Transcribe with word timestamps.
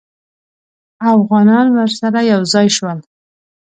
اوغانان 1.11 1.65
ورسره 1.77 2.19
یو 2.31 2.41
ځای 2.53 2.67
شول. 2.77 2.99